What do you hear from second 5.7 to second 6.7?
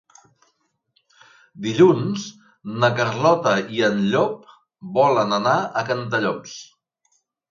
a Cantallops.